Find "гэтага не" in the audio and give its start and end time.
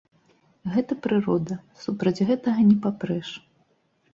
2.31-2.75